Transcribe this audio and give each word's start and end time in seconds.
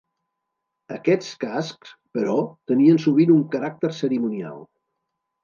Aquests 0.95 1.27
cascs, 1.43 1.91
però, 2.19 2.39
tenien 2.73 2.99
sovint 3.05 3.35
un 3.37 3.45
caràcter 3.57 3.93
cerimonial. 4.01 4.61